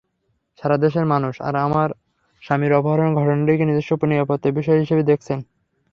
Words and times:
সারা 0.59 0.77
দেশের 0.77 1.05
মানুষ 1.05 1.33
আমার 1.61 1.89
স্বামীর 2.43 2.73
অপহরণের 2.73 3.17
ঘটনাটিকে 3.19 3.63
নিজস্ব 3.65 3.91
নিরাপত্তার 4.03 4.57
বিষয় 4.59 4.79
হিসেবে 4.79 5.03
দেখেছেন। 5.03 5.39